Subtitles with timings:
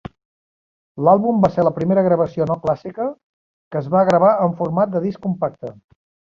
[1.07, 5.07] L'àlbum va ser la primera gravació no clàssica que es va gravar en format de
[5.09, 5.75] disc compacte.